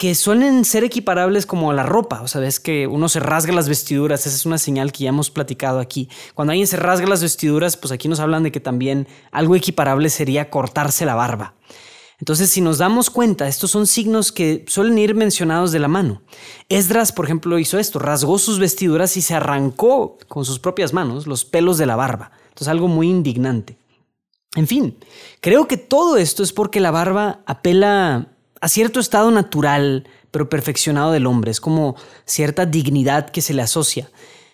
que 0.00 0.14
suelen 0.14 0.64
ser 0.64 0.82
equiparables 0.82 1.44
como 1.44 1.70
a 1.70 1.74
la 1.74 1.82
ropa. 1.82 2.22
O 2.22 2.26
sea, 2.26 2.40
ves 2.40 2.58
que 2.58 2.86
uno 2.86 3.10
se 3.10 3.20
rasga 3.20 3.52
las 3.52 3.68
vestiduras, 3.68 4.26
esa 4.26 4.34
es 4.34 4.46
una 4.46 4.56
señal 4.56 4.92
que 4.92 5.04
ya 5.04 5.10
hemos 5.10 5.30
platicado 5.30 5.78
aquí. 5.78 6.08
Cuando 6.34 6.52
alguien 6.52 6.66
se 6.66 6.78
rasga 6.78 7.06
las 7.06 7.20
vestiduras, 7.20 7.76
pues 7.76 7.92
aquí 7.92 8.08
nos 8.08 8.18
hablan 8.18 8.42
de 8.42 8.50
que 8.50 8.60
también 8.60 9.06
algo 9.30 9.56
equiparable 9.56 10.08
sería 10.08 10.48
cortarse 10.48 11.04
la 11.04 11.16
barba. 11.16 11.54
Entonces, 12.18 12.48
si 12.48 12.62
nos 12.62 12.78
damos 12.78 13.10
cuenta, 13.10 13.46
estos 13.46 13.72
son 13.72 13.86
signos 13.86 14.32
que 14.32 14.64
suelen 14.68 14.96
ir 14.96 15.14
mencionados 15.14 15.70
de 15.70 15.80
la 15.80 15.88
mano. 15.88 16.22
Esdras, 16.70 17.12
por 17.12 17.26
ejemplo, 17.26 17.58
hizo 17.58 17.78
esto, 17.78 17.98
rasgó 17.98 18.38
sus 18.38 18.58
vestiduras 18.58 19.18
y 19.18 19.20
se 19.20 19.34
arrancó 19.34 20.16
con 20.28 20.46
sus 20.46 20.58
propias 20.58 20.94
manos 20.94 21.26
los 21.26 21.44
pelos 21.44 21.76
de 21.76 21.84
la 21.84 21.96
barba. 21.96 22.30
Entonces, 22.48 22.68
algo 22.68 22.88
muy 22.88 23.10
indignante. 23.10 23.76
En 24.56 24.66
fin, 24.66 24.96
creo 25.42 25.68
que 25.68 25.76
todo 25.76 26.16
esto 26.16 26.42
es 26.42 26.54
porque 26.54 26.80
la 26.80 26.90
barba 26.90 27.42
apela 27.44 28.28
a 28.60 28.68
cierto 28.68 29.00
estado 29.00 29.30
natural, 29.30 30.08
pero 30.30 30.48
perfeccionado 30.48 31.12
del 31.12 31.26
hombre. 31.26 31.50
Es 31.50 31.60
como 31.60 31.96
cierta 32.24 32.66
dignidad 32.66 33.30
que 33.30 33.42
se 33.42 33.54
le 33.54 33.62
asocia. 33.62 34.10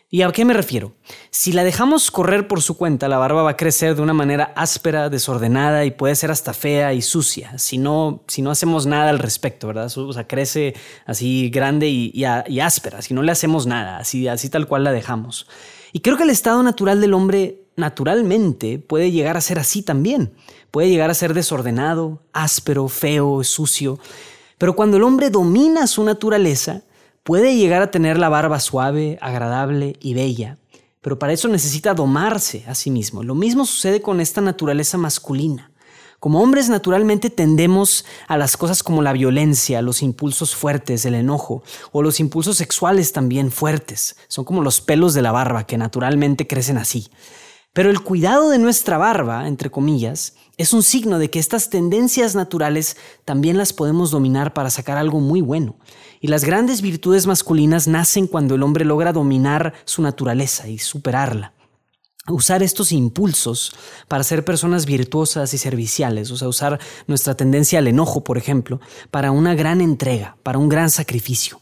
¿Y 0.09 0.23
a 0.23 0.31
qué 0.31 0.45
me 0.45 0.55
refiero? 0.55 0.93
Si 1.31 1.53
la 1.53 1.65
dejamos 1.65 2.13
correr 2.13 2.47
por 2.47 2.63
su 2.63 2.77
cuenta, 2.77 3.09
la 3.09 3.19
barba 3.19 3.43
va 3.43 3.51
a 3.51 3.57
crecer 3.57 3.97
de 3.97 4.03
una 4.03 4.13
manera 4.13 4.53
áspera, 4.55 5.09
desordenada 5.09 5.85
y 5.85 5.91
puede 5.91 6.15
ser 6.15 6.31
hasta 6.31 6.55
fea 6.55 6.95
y 6.95 7.03
sucia, 7.03 7.59
si 7.59 7.77
no, 7.77 8.23
si 8.29 8.41
no 8.41 8.53
hacemos 8.53 8.87
nada 8.87 9.11
al 9.11 9.19
respecto, 9.19 9.67
¿verdad? 9.67 9.91
O 9.99 10.13
sea, 10.13 10.29
crece 10.29 10.75
así 11.07 11.51
grande 11.51 11.89
y, 11.89 12.25
áspera, 12.25 13.03
si 13.03 13.15
no 13.15 13.23
le 13.23 13.33
hacemos 13.33 13.67
nada, 13.67 13.99
así, 13.99 14.29
así 14.29 14.49
tal 14.49 14.69
cual 14.69 14.85
la 14.85 14.93
dejamos. 14.93 15.49
Y 15.93 16.01
creo 16.01 16.17
que 16.17 16.23
el 16.23 16.31
estado 16.31 16.63
natural 16.63 17.01
del 17.01 17.13
hombre 17.13 17.66
naturalmente 17.77 18.79
puede 18.79 19.11
llegar 19.11 19.37
a 19.37 19.41
ser 19.41 19.59
así 19.59 19.83
también. 19.83 20.33
Puede 20.71 20.89
llegar 20.89 21.11
a 21.11 21.15
ser 21.15 21.35
desordenado, 21.35 22.23
áspero, 22.33 22.89
feo, 22.89 23.45
sucio. 23.45 23.99
Pero 24.59 24.75
cuando 24.75 24.97
el 24.97 25.03
hombre 25.03 25.31
domina 25.31 25.87
su 25.87 26.03
naturaleza, 26.05 26.83
puede 27.23 27.57
llegar 27.57 27.83
a 27.83 27.91
tener 27.91 28.19
la 28.19 28.29
barba 28.29 28.61
suave, 28.61 29.19
agradable 29.21 29.97
y 30.01 30.15
bella. 30.15 30.59
Pero 31.01 31.19
para 31.19 31.33
eso 31.33 31.49
necesita 31.49 31.95
domarse 31.95 32.65
a 32.67 32.75
sí 32.75 32.91
mismo. 32.91 33.23
Lo 33.23 33.35
mismo 33.35 33.65
sucede 33.65 34.03
con 34.03 34.21
esta 34.21 34.41
naturaleza 34.41 34.99
masculina. 34.99 35.71
Como 36.19 36.43
hombres 36.43 36.69
naturalmente 36.69 37.31
tendemos 37.31 38.05
a 38.27 38.39
las 38.39 38.57
cosas 38.57 38.83
como 38.83 39.03
la 39.03 39.13
violencia, 39.13 39.83
los 39.83 40.03
impulsos 40.03 40.57
fuertes, 40.57 41.05
el 41.05 41.15
enojo 41.15 41.63
o 41.93 42.03
los 42.03 42.21
impulsos 42.21 42.57
sexuales 42.57 43.13
también 43.13 43.53
fuertes. 43.53 44.17
Son 44.27 44.45
como 44.45 44.63
los 44.63 44.81
pelos 44.81 45.15
de 45.15 45.23
la 45.23 45.31
barba 45.31 45.67
que 45.67 45.79
naturalmente 45.79 46.47
crecen 46.47 46.79
así. 46.79 47.09
Pero 47.77 47.91
el 47.91 48.01
cuidado 48.01 48.49
de 48.49 48.59
nuestra 48.59 48.97
barba, 48.97 49.47
entre 49.47 49.71
comillas, 49.71 50.35
es 50.57 50.73
un 50.73 50.83
signo 50.83 51.19
de 51.19 51.29
que 51.29 51.39
estas 51.39 51.69
tendencias 51.69 52.35
naturales 52.35 52.97
también 53.27 53.59
las 53.59 53.75
podemos 53.75 54.11
dominar 54.11 54.55
para 54.55 54.71
sacar 54.71 54.97
algo 54.97 55.21
muy 55.21 55.43
bueno. 55.43 55.77
Y 56.23 56.29
las 56.29 56.43
grandes 56.43 56.81
virtudes 56.81 57.27
masculinas 57.27 57.87
nacen 57.87 58.29
cuando 58.29 58.55
el 58.55 58.63
hombre 58.63 58.87
logra 58.87 59.13
dominar 59.13 59.75
su 59.85 60.01
naturaleza 60.01 60.69
y 60.69 60.79
superarla. 60.79 61.53
Usar 62.29 62.63
estos 62.63 62.93
impulsos 62.93 63.77
para 64.09 64.25
ser 64.25 64.43
personas 64.43 64.87
virtuosas 64.87 65.53
y 65.53 65.59
serviciales, 65.59 66.31
o 66.31 66.39
sea, 66.39 66.49
usar 66.49 66.81
nuestra 67.07 67.35
tendencia 67.35 67.79
al 67.79 67.89
enojo, 67.89 68.25
por 68.25 68.39
ejemplo, 68.39 68.81
para 69.11 69.33
una 69.33 69.55
gran 69.55 69.83
entrega, 69.83 70.39
para 70.43 70.57
un 70.57 70.71
gran 70.71 70.89
sacrificio. 70.89 71.61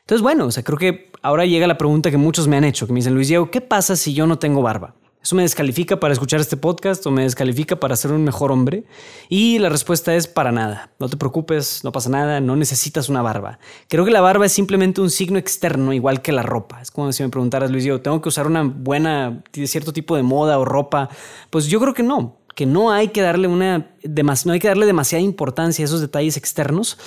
Entonces, 0.00 0.22
bueno, 0.22 0.46
o 0.46 0.50
sea, 0.50 0.62
creo 0.62 0.78
que 0.78 1.12
ahora 1.20 1.44
llega 1.44 1.66
la 1.66 1.76
pregunta 1.76 2.10
que 2.10 2.16
muchos 2.16 2.48
me 2.48 2.56
han 2.56 2.64
hecho, 2.64 2.86
que 2.86 2.94
me 2.94 3.00
dicen, 3.00 3.12
Luis 3.12 3.28
Diego, 3.28 3.50
¿qué 3.50 3.60
pasa 3.60 3.94
si 3.94 4.14
yo 4.14 4.26
no 4.26 4.38
tengo 4.38 4.62
barba? 4.62 4.94
¿Eso 5.22 5.36
me 5.36 5.42
descalifica 5.42 6.00
para 6.00 6.14
escuchar 6.14 6.40
este 6.40 6.56
podcast 6.56 7.04
o 7.06 7.10
me 7.10 7.24
descalifica 7.24 7.78
para 7.78 7.94
ser 7.94 8.10
un 8.10 8.24
mejor 8.24 8.50
hombre? 8.50 8.84
Y 9.28 9.58
la 9.58 9.68
respuesta 9.68 10.14
es 10.14 10.26
para 10.26 10.50
nada. 10.50 10.92
No 10.98 11.10
te 11.10 11.18
preocupes, 11.18 11.84
no 11.84 11.92
pasa 11.92 12.08
nada, 12.08 12.40
no 12.40 12.56
necesitas 12.56 13.10
una 13.10 13.20
barba. 13.20 13.58
Creo 13.88 14.06
que 14.06 14.12
la 14.12 14.22
barba 14.22 14.46
es 14.46 14.52
simplemente 14.52 15.02
un 15.02 15.10
signo 15.10 15.38
externo, 15.38 15.92
igual 15.92 16.22
que 16.22 16.32
la 16.32 16.42
ropa. 16.42 16.80
Es 16.80 16.90
como 16.90 17.12
si 17.12 17.22
me 17.22 17.28
preguntaras, 17.28 17.70
Luis, 17.70 17.84
yo 17.84 18.00
tengo 18.00 18.22
que 18.22 18.30
usar 18.30 18.46
una 18.46 18.62
buena, 18.62 19.42
cierto 19.52 19.92
tipo 19.92 20.16
de 20.16 20.22
moda 20.22 20.58
o 20.58 20.64
ropa. 20.64 21.10
Pues 21.50 21.66
yo 21.66 21.80
creo 21.80 21.92
que 21.92 22.02
no 22.02 22.39
que 22.60 22.66
no 22.66 22.92
hay 22.92 23.08
que 23.08 23.22
darle 23.22 23.48
una 23.48 23.88
no 24.44 24.52
hay 24.52 24.60
que 24.60 24.68
darle 24.68 24.84
demasiada 24.84 25.22
importancia 25.22 25.82
a 25.82 25.86
esos 25.86 26.02
detalles 26.02 26.36
externos, 26.36 26.98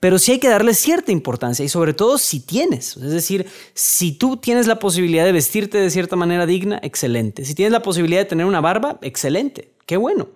pero 0.00 0.18
sí 0.18 0.32
hay 0.32 0.38
que 0.38 0.48
darle 0.48 0.72
cierta 0.72 1.12
importancia 1.12 1.62
y 1.62 1.68
sobre 1.68 1.92
todo 1.92 2.16
si 2.16 2.40
tienes, 2.40 2.96
es 2.96 3.10
decir, 3.10 3.46
si 3.74 4.12
tú 4.12 4.38
tienes 4.38 4.66
la 4.66 4.78
posibilidad 4.78 5.26
de 5.26 5.32
vestirte 5.32 5.76
de 5.76 5.90
cierta 5.90 6.16
manera 6.16 6.46
digna, 6.46 6.80
excelente. 6.82 7.44
Si 7.44 7.54
tienes 7.54 7.72
la 7.72 7.82
posibilidad 7.82 8.22
de 8.22 8.24
tener 8.24 8.46
una 8.46 8.62
barba, 8.62 8.98
excelente, 9.02 9.74
qué 9.84 9.98
bueno. 9.98 10.28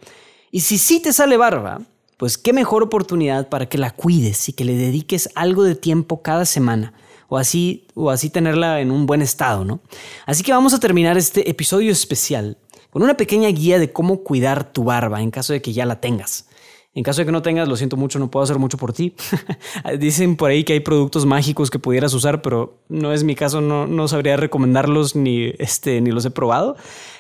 Y 0.51 0.61
si 0.61 0.77
sí 0.77 1.01
te 1.01 1.15
sale 1.15 1.39
barba, 1.39 1.81
pues 2.19 2.37
qué 2.37 2.53
mejor 2.53 2.83
oportunidad 2.83 3.49
para 3.49 3.71
que 3.71 3.79
la 3.79 3.93
cuides 3.93 4.51
y 4.51 4.53
que 4.53 4.67
le 4.67 4.75
dediques 4.75 5.31
algo 5.35 5.65
de 5.65 5.75
tiempo 5.75 6.21
cada 6.21 6.45
semana 6.45 6.93
o 7.29 7.39
así 7.39 7.87
o 7.95 8.11
así 8.11 8.29
tenerla 8.29 8.83
en 8.83 8.91
un 8.91 9.07
buen 9.07 9.23
estado, 9.23 9.65
¿no? 9.65 9.81
Así 10.27 10.43
que 10.43 10.53
vamos 10.53 10.75
a 10.75 10.81
terminar 10.81 11.17
este 11.17 11.49
episodio 11.49 11.91
especial 11.91 12.59
con 12.97 13.03
una 13.03 13.19
pequeña 13.19 13.51
guía 13.51 13.79
de 13.79 13.93
cómo 13.93 14.23
cuidar 14.23 14.73
tu 14.73 14.85
barba 14.85 15.21
en 15.21 15.31
caso 15.31 15.53
de 15.53 15.61
que 15.61 15.75
ya 15.75 15.85
la 15.85 16.01
tengas. 16.01 16.49
En 16.95 17.03
caso 17.03 17.21
de 17.21 17.27
que 17.27 17.31
no 17.31 17.43
tengas, 17.43 17.69
lo 17.69 17.77
siento 17.77 17.99
mucho, 17.99 18.19
no 18.19 18.31
puedo 18.31 18.43
hacer 18.43 18.59
mucho 18.59 18.79
por 18.79 18.95
ti. 18.95 19.15
Dicen 19.99 20.35
por 20.35 20.49
ahí 20.49 20.65
que 20.65 20.73
hay 20.73 20.81
productos 20.81 21.27
mágicos 21.27 21.71
que 21.71 21.79
pudieras 21.79 22.15
usar, 22.15 22.41
pero 22.41 22.79
no 22.89 23.13
es 23.13 23.23
mi 23.23 23.35
caso, 23.35 23.61
no, 23.61 23.87
no 23.87 24.09
sabría 24.09 24.39
recomendarlos 24.39 25.15
ni, 25.15 25.53
este, 25.59 26.01
ni 26.01 26.11
los 26.11 26.25
he 26.25 26.31
probado. 26.31 26.79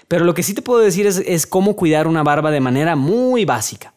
Pero 0.08 0.24
lo 0.24 0.32
que 0.32 0.42
sí 0.42 0.54
te 0.54 0.62
puedo 0.62 0.80
decir 0.80 1.06
es, 1.06 1.18
es 1.18 1.46
cómo 1.46 1.76
cuidar 1.76 2.06
una 2.06 2.22
barba 2.22 2.50
de 2.50 2.60
manera 2.60 2.96
muy 2.96 3.44
básica. 3.44 3.92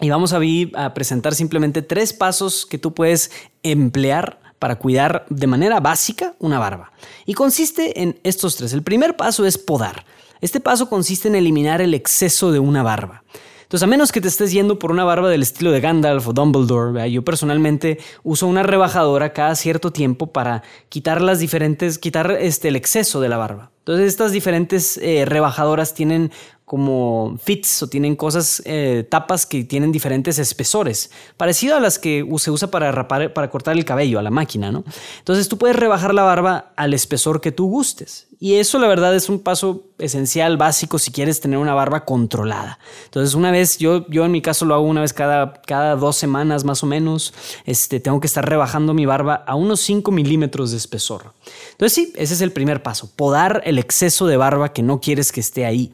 Y 0.00 0.10
vamos 0.10 0.32
a, 0.32 0.40
a 0.74 0.94
presentar 0.94 1.36
simplemente 1.36 1.82
tres 1.82 2.12
pasos 2.12 2.66
que 2.66 2.78
tú 2.78 2.92
puedes 2.92 3.30
emplear 3.62 4.40
para 4.58 4.80
cuidar 4.80 5.26
de 5.30 5.46
manera 5.46 5.78
básica 5.78 6.34
una 6.40 6.58
barba. 6.58 6.90
Y 7.24 7.34
consiste 7.34 8.02
en 8.02 8.18
estos 8.24 8.56
tres. 8.56 8.72
El 8.72 8.82
primer 8.82 9.16
paso 9.16 9.46
es 9.46 9.58
podar. 9.58 10.04
Este 10.44 10.60
paso 10.60 10.90
consiste 10.90 11.28
en 11.28 11.36
eliminar 11.36 11.80
el 11.80 11.94
exceso 11.94 12.52
de 12.52 12.58
una 12.58 12.82
barba. 12.82 13.24
Entonces, 13.62 13.82
a 13.82 13.86
menos 13.86 14.12
que 14.12 14.20
te 14.20 14.28
estés 14.28 14.52
yendo 14.52 14.78
por 14.78 14.92
una 14.92 15.02
barba 15.02 15.30
del 15.30 15.40
estilo 15.40 15.72
de 15.72 15.80
Gandalf 15.80 16.28
o 16.28 16.34
Dumbledore, 16.34 17.10
yo 17.10 17.24
personalmente 17.24 17.98
uso 18.24 18.46
una 18.46 18.62
rebajadora 18.62 19.32
cada 19.32 19.54
cierto 19.54 19.90
tiempo 19.90 20.32
para 20.32 20.62
quitar 20.90 21.22
las 21.22 21.38
diferentes, 21.38 21.96
quitar 21.96 22.30
este, 22.32 22.68
el 22.68 22.76
exceso 22.76 23.22
de 23.22 23.30
la 23.30 23.38
barba. 23.38 23.70
Entonces, 23.78 24.06
estas 24.06 24.32
diferentes 24.32 24.98
eh, 24.98 25.24
rebajadoras 25.24 25.94
tienen 25.94 26.30
como 26.74 27.36
fits 27.40 27.84
o 27.84 27.86
tienen 27.86 28.16
cosas, 28.16 28.60
eh, 28.64 29.06
tapas 29.08 29.46
que 29.46 29.62
tienen 29.62 29.92
diferentes 29.92 30.40
espesores, 30.40 31.12
parecido 31.36 31.76
a 31.76 31.80
las 31.80 32.00
que 32.00 32.26
se 32.38 32.50
usa 32.50 32.68
para, 32.68 32.90
rapar, 32.90 33.32
para 33.32 33.48
cortar 33.48 33.76
el 33.76 33.84
cabello 33.84 34.18
a 34.18 34.22
la 34.22 34.30
máquina, 34.30 34.72
¿no? 34.72 34.82
Entonces 35.20 35.48
tú 35.48 35.56
puedes 35.56 35.76
rebajar 35.76 36.12
la 36.12 36.24
barba 36.24 36.72
al 36.74 36.92
espesor 36.92 37.40
que 37.40 37.52
tú 37.52 37.68
gustes. 37.68 38.26
Y 38.40 38.56
eso 38.56 38.80
la 38.80 38.88
verdad 38.88 39.14
es 39.14 39.28
un 39.28 39.38
paso 39.38 39.84
esencial, 39.98 40.56
básico, 40.56 40.98
si 40.98 41.12
quieres 41.12 41.40
tener 41.40 41.60
una 41.60 41.74
barba 41.74 42.04
controlada. 42.04 42.80
Entonces 43.04 43.36
una 43.36 43.52
vez, 43.52 43.78
yo, 43.78 44.04
yo 44.08 44.24
en 44.24 44.32
mi 44.32 44.42
caso 44.42 44.64
lo 44.64 44.74
hago 44.74 44.84
una 44.84 45.00
vez 45.00 45.12
cada, 45.12 45.62
cada 45.62 45.94
dos 45.94 46.16
semanas 46.16 46.64
más 46.64 46.82
o 46.82 46.86
menos, 46.86 47.32
este, 47.66 48.00
tengo 48.00 48.18
que 48.18 48.26
estar 48.26 48.44
rebajando 48.44 48.94
mi 48.94 49.06
barba 49.06 49.44
a 49.46 49.54
unos 49.54 49.80
5 49.82 50.10
milímetros 50.10 50.72
de 50.72 50.78
espesor. 50.78 51.34
Entonces 51.70 51.92
sí, 51.92 52.12
ese 52.16 52.34
es 52.34 52.40
el 52.40 52.50
primer 52.50 52.82
paso, 52.82 53.08
podar 53.14 53.62
el 53.64 53.78
exceso 53.78 54.26
de 54.26 54.36
barba 54.36 54.72
que 54.72 54.82
no 54.82 55.00
quieres 55.00 55.30
que 55.30 55.38
esté 55.38 55.66
ahí. 55.66 55.92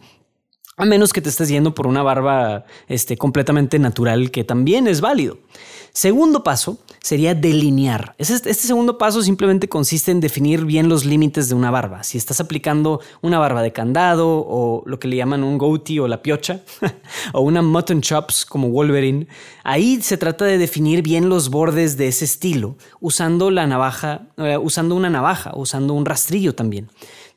A 0.81 0.87
menos 0.87 1.13
que 1.13 1.21
te 1.21 1.29
estés 1.29 1.51
yendo 1.51 1.75
por 1.75 1.87
una 1.87 2.03
barba 2.03 2.65
este, 2.89 3.19
completamente 3.19 3.79
natural, 3.79 4.31
que 4.31 4.45
también 4.45 4.87
es 4.87 5.03
válido. 5.03 5.37
Segundo 5.93 6.43
paso 6.43 6.79
sería 7.03 7.35
delinear. 7.35 8.15
Este 8.17 8.55
segundo 8.55 8.97
paso 8.97 9.21
simplemente 9.21 9.69
consiste 9.69 10.11
en 10.11 10.21
definir 10.21 10.65
bien 10.65 10.89
los 10.89 11.05
límites 11.05 11.51
de 11.51 11.55
una 11.55 11.71
barba. 11.71 12.03
Si 12.03 12.17
estás 12.17 12.41
aplicando 12.41 13.03
una 13.21 13.39
barba 13.39 13.61
de 13.61 13.73
candado 13.73 14.27
o 14.49 14.83
lo 14.87 14.99
que 14.99 15.09
le 15.09 15.17
llaman 15.17 15.45
un 15.45 15.59
goatee 15.59 16.01
o 16.01 16.09
la 16.09 16.23
piocha 16.23 16.63
o 17.35 17.43
una 17.43 17.61
mutton 17.61 18.01
chops 18.01 18.47
como 18.47 18.71
Wolverine, 18.71 19.27
ahí 19.65 20.01
se 20.01 20.17
trata 20.17 20.47
de 20.47 20.57
definir 20.57 21.03
bien 21.03 21.29
los 21.29 21.51
bordes 21.51 21.99
de 21.99 22.09
ese 22.09 22.25
estilo 22.25 22.77
usando 23.01 23.51
la 23.51 23.67
navaja, 23.67 24.29
eh, 24.39 24.57
usando 24.57 24.95
una 24.95 25.11
navaja, 25.11 25.53
usando 25.55 25.93
un 25.93 26.07
rastrillo 26.07 26.55
también. 26.55 26.89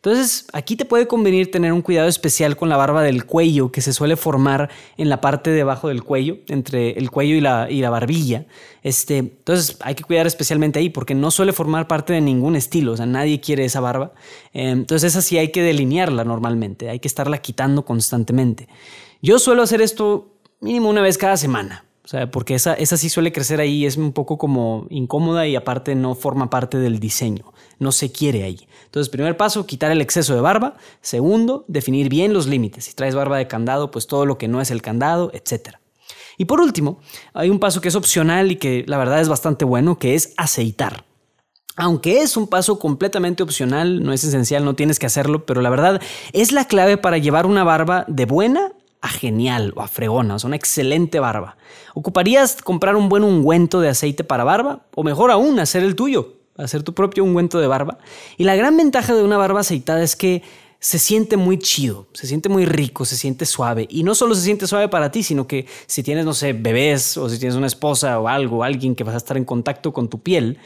Entonces, 0.05 0.48
aquí 0.51 0.75
te 0.75 0.83
puede 0.83 1.07
convenir 1.07 1.50
tener 1.50 1.72
un 1.72 1.81
cuidado 1.81 2.10
especial 2.10 2.57
con 2.57 2.67
la 2.67 2.75
barba 2.75 3.03
del 3.03 3.25
cuello 3.25 3.72
que 3.72 3.79
se 3.79 3.93
suele 3.93 4.17
formar 4.17 4.69
en 4.98 5.07
la 5.07 5.22
parte 5.22 5.50
de 5.50 5.62
abajo 5.62 5.88
del 5.88 6.03
cuello, 6.03 6.39
entre 6.50 6.91
el 7.00 7.10
cuello 7.10 7.36
y 7.36 7.39
la, 7.39 7.72
y 7.72 7.79
la 7.79 7.89
barbilla. 7.89 8.45
Este, 8.81 9.19
entonces, 9.19 9.77
hay 9.79 9.95
que 9.95 10.03
cuidar 10.03 10.27
especialmente 10.27 10.77
ahí 10.77 10.89
porque 10.89 11.15
no 11.15 11.31
suele 11.31 11.53
formar 11.53 11.88
parte 11.88 12.12
de 12.12 12.19
ningún 12.19 12.57
estilo, 12.57 12.91
o 12.91 12.98
sea, 12.98 13.05
nadie 13.05 13.39
quiere 13.39 13.63
esa 13.63 13.79
barba. 13.79 14.12
Em, 14.51 14.79
entonces, 14.79 15.13
esa 15.13 15.22
sí 15.22 15.38
hay 15.38 15.53
que 15.53 15.62
delinearla 15.62 16.25
normalmente, 16.25 16.89
hay 16.89 17.00
que 17.00 17.07
estarla 17.07 17.38
quitando 17.38 17.86
constantemente. 17.86 18.67
Yo 19.22 19.39
suelo 19.39 19.62
hacer 19.62 19.81
esto 19.81 20.33
mínimo 20.60 20.89
una 20.89 21.01
vez 21.01 21.17
cada 21.17 21.38
semana. 21.38 21.86
O 22.03 22.07
sea, 22.10 22.29
porque 22.29 22.55
esa, 22.55 22.74
esa 22.74 22.98
sí 22.98 23.07
suele 23.07 23.31
crecer 23.31 23.62
ahí, 23.62 23.86
es 23.86 23.95
un 23.95 24.12
poco 24.12 24.38
como 24.38 24.86
incómoda 24.89 25.48
y 25.48 25.55
aparte 25.55 25.95
no 25.95 26.15
forma 26.15 26.50
parte 26.50 26.77
del 26.77 27.00
diseño, 27.00 27.52
no 27.83 27.91
se 27.91 28.11
quiere 28.11 28.43
ahí. 28.43 28.67
Entonces, 28.85 29.09
primer 29.09 29.37
paso, 29.37 29.65
quitar 29.65 29.91
el 29.91 30.01
exceso 30.01 30.33
de 30.35 30.41
barba. 30.41 30.75
Segundo, 31.01 31.65
definir 31.67 32.09
bien 32.09 32.33
los 32.33 32.47
límites. 32.47 32.85
Si 32.85 32.93
traes 32.93 33.15
barba 33.15 33.37
de 33.37 33.47
candado, 33.47 33.91
pues 33.91 34.07
todo 34.07 34.25
lo 34.25 34.37
que 34.37 34.47
no 34.47 34.61
es 34.61 34.71
el 34.71 34.81
candado, 34.81 35.31
etc. 35.33 35.75
Y 36.37 36.45
por 36.45 36.61
último, 36.61 36.99
hay 37.33 37.49
un 37.49 37.59
paso 37.59 37.81
que 37.81 37.89
es 37.89 37.95
opcional 37.95 38.51
y 38.51 38.55
que 38.55 38.83
la 38.87 38.97
verdad 38.97 39.21
es 39.21 39.29
bastante 39.29 39.65
bueno, 39.65 39.99
que 39.99 40.15
es 40.15 40.33
aceitar. 40.37 41.05
Aunque 41.75 42.21
es 42.21 42.37
un 42.37 42.47
paso 42.47 42.77
completamente 42.77 43.41
opcional, 43.41 44.03
no 44.03 44.13
es 44.13 44.23
esencial, 44.23 44.63
no 44.63 44.75
tienes 44.75 44.99
que 44.99 45.07
hacerlo, 45.07 45.45
pero 45.45 45.61
la 45.61 45.71
verdad 45.71 46.01
es 46.31 46.51
la 46.51 46.67
clave 46.67 46.97
para 46.97 47.17
llevar 47.17 47.47
una 47.47 47.63
barba 47.63 48.05
de 48.07 48.25
buena 48.25 48.73
a 49.01 49.09
genial 49.09 49.73
o 49.75 49.81
a 49.81 49.87
fregona, 49.87 50.35
o 50.35 50.39
sea, 50.39 50.47
una 50.47 50.55
excelente 50.55 51.19
barba. 51.19 51.57
¿Ocuparías 51.95 52.61
comprar 52.61 52.95
un 52.95 53.09
buen 53.09 53.23
ungüento 53.23 53.81
de 53.81 53.89
aceite 53.89 54.23
para 54.23 54.43
barba? 54.43 54.85
O 54.95 55.03
mejor 55.03 55.31
aún, 55.31 55.59
hacer 55.59 55.83
el 55.83 55.95
tuyo, 55.95 56.42
hacer 56.57 56.83
tu 56.83 56.93
propio 56.93 57.24
ungüento 57.24 57.60
de 57.60 57.67
barba. 57.67 57.98
Y 58.38 58.43
la 58.43 58.55
gran 58.55 58.77
ventaja 58.77 59.15
de 59.15 59.24
una 59.24 59.38
barba 59.38 59.62
aceitada 59.62 60.03
es 60.03 60.15
que 60.15 60.43
se 60.79 61.00
siente 61.00 61.38
muy 61.38 61.60
chido, 61.60 62.07
se 62.13 62.27
siente 62.27 62.50
muy 62.50 62.65
rico, 62.65 63.05
se 63.05 63.15
siente 63.15 63.45
suave. 63.45 63.88
Y 63.89 64.03
no 64.03 64.15
solo 64.15 64.36
se 64.36 64.41
siente 64.41 64.67
suave 64.67 64.89
para 64.89 65.12
ti, 65.12 65.24
sino 65.24 65.48
que 65.48 65.65
si 65.86 66.03
tienes, 66.03 66.25
no 66.25 66.33
sé, 66.33 66.51
bebés 66.51 67.15
o 67.15 67.29
si 67.29 67.39
tienes 67.39 67.55
una 67.55 67.67
esposa 67.67 68.19
o 68.19 68.27
algo, 68.27 68.63
alguien 68.63 68.93
que 68.93 69.05
vas 69.05 69.13
a 69.13 69.17
estar 69.17 69.38
en 69.38 69.45
contacto 69.45 69.93
con 69.93 70.10
tu 70.10 70.22
piel, 70.22 70.60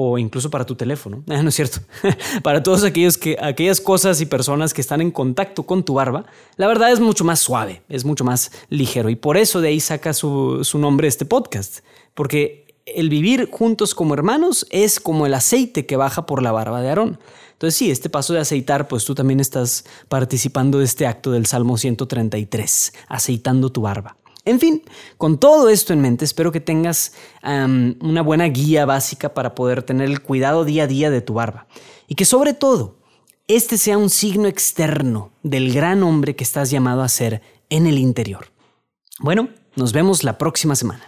o 0.00 0.16
incluso 0.16 0.48
para 0.48 0.64
tu 0.64 0.76
teléfono. 0.76 1.24
no 1.26 1.48
es 1.48 1.54
cierto. 1.56 1.80
para 2.44 2.62
todos 2.62 2.84
aquellos 2.84 3.18
que, 3.18 3.36
aquellas 3.40 3.80
cosas 3.80 4.20
y 4.20 4.26
personas 4.26 4.72
que 4.72 4.80
están 4.80 5.00
en 5.00 5.10
contacto 5.10 5.64
con 5.64 5.82
tu 5.82 5.94
barba, 5.94 6.26
la 6.56 6.68
verdad 6.68 6.92
es 6.92 7.00
mucho 7.00 7.24
más 7.24 7.40
suave, 7.40 7.82
es 7.88 8.04
mucho 8.04 8.22
más 8.22 8.52
ligero. 8.68 9.10
Y 9.10 9.16
por 9.16 9.36
eso 9.36 9.60
de 9.60 9.68
ahí 9.68 9.80
saca 9.80 10.12
su, 10.12 10.60
su 10.62 10.78
nombre 10.78 11.08
este 11.08 11.24
podcast. 11.24 11.80
Porque 12.14 12.67
el 12.94 13.08
vivir 13.08 13.48
juntos 13.50 13.94
como 13.94 14.14
hermanos 14.14 14.66
es 14.70 15.00
como 15.00 15.26
el 15.26 15.34
aceite 15.34 15.86
que 15.86 15.96
baja 15.96 16.26
por 16.26 16.42
la 16.42 16.52
barba 16.52 16.80
de 16.80 16.88
Aarón. 16.88 17.18
Entonces 17.52 17.76
sí, 17.76 17.90
este 17.90 18.08
paso 18.08 18.34
de 18.34 18.40
aceitar, 18.40 18.86
pues 18.86 19.04
tú 19.04 19.14
también 19.14 19.40
estás 19.40 19.84
participando 20.08 20.78
de 20.78 20.84
este 20.84 21.06
acto 21.06 21.32
del 21.32 21.46
Salmo 21.46 21.76
133, 21.76 22.92
aceitando 23.08 23.70
tu 23.70 23.80
barba. 23.80 24.16
En 24.44 24.60
fin, 24.60 24.82
con 25.16 25.38
todo 25.38 25.68
esto 25.68 25.92
en 25.92 26.00
mente, 26.00 26.24
espero 26.24 26.52
que 26.52 26.60
tengas 26.60 27.12
una 27.42 28.22
buena 28.22 28.46
guía 28.46 28.86
básica 28.86 29.34
para 29.34 29.54
poder 29.54 29.82
tener 29.82 30.08
el 30.08 30.22
cuidado 30.22 30.64
día 30.64 30.84
a 30.84 30.86
día 30.86 31.10
de 31.10 31.20
tu 31.20 31.34
barba. 31.34 31.66
Y 32.06 32.14
que 32.14 32.24
sobre 32.24 32.54
todo, 32.54 32.96
este 33.48 33.76
sea 33.76 33.98
un 33.98 34.08
signo 34.08 34.46
externo 34.46 35.32
del 35.42 35.72
gran 35.72 36.02
hombre 36.02 36.36
que 36.36 36.44
estás 36.44 36.70
llamado 36.70 37.02
a 37.02 37.08
ser 37.08 37.42
en 37.70 37.86
el 37.86 37.98
interior. 37.98 38.52
Bueno, 39.18 39.48
nos 39.74 39.92
vemos 39.92 40.22
la 40.22 40.38
próxima 40.38 40.76
semana. 40.76 41.07